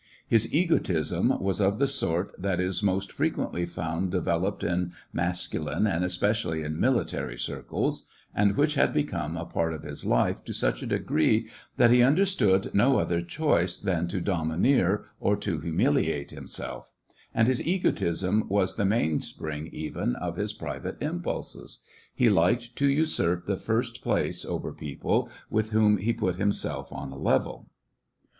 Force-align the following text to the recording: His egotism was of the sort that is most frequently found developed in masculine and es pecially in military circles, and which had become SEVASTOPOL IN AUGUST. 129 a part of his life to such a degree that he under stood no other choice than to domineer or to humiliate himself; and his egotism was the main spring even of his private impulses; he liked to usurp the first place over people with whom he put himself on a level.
His 0.27 0.51
egotism 0.51 1.37
was 1.39 1.61
of 1.61 1.77
the 1.77 1.85
sort 1.85 2.33
that 2.41 2.59
is 2.59 2.81
most 2.81 3.11
frequently 3.11 3.67
found 3.67 4.09
developed 4.09 4.63
in 4.63 4.93
masculine 5.13 5.85
and 5.85 6.03
es 6.03 6.17
pecially 6.17 6.65
in 6.65 6.79
military 6.79 7.37
circles, 7.37 8.07
and 8.33 8.57
which 8.57 8.73
had 8.73 8.93
become 8.95 9.33
SEVASTOPOL 9.33 9.37
IN 9.37 9.37
AUGUST. 9.37 9.53
129 9.53 9.53
a 9.53 9.53
part 9.53 9.73
of 9.75 9.83
his 9.83 10.03
life 10.03 10.43
to 10.43 10.53
such 10.59 10.81
a 10.81 10.87
degree 10.87 11.49
that 11.77 11.91
he 11.91 12.01
under 12.01 12.25
stood 12.25 12.73
no 12.73 12.97
other 12.97 13.21
choice 13.21 13.77
than 13.77 14.07
to 14.07 14.19
domineer 14.19 15.05
or 15.19 15.35
to 15.35 15.59
humiliate 15.59 16.31
himself; 16.31 16.91
and 17.35 17.47
his 17.47 17.61
egotism 17.63 18.49
was 18.49 18.77
the 18.77 18.85
main 18.85 19.21
spring 19.21 19.69
even 19.71 20.15
of 20.15 20.35
his 20.35 20.51
private 20.51 20.99
impulses; 20.99 21.77
he 22.15 22.27
liked 22.27 22.75
to 22.75 22.87
usurp 22.89 23.45
the 23.45 23.55
first 23.55 24.01
place 24.01 24.45
over 24.45 24.73
people 24.73 25.29
with 25.51 25.69
whom 25.69 25.97
he 25.99 26.11
put 26.11 26.37
himself 26.37 26.91
on 26.91 27.11
a 27.11 27.19
level. 27.19 27.69